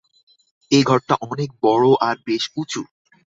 এ 0.71 0.79
ঘরটা 0.83 1.15
অনেক 1.21 1.49
বড় 1.63 1.87
আর 2.01 2.15
বেশ 2.25 2.43
উঁচু। 2.55 2.81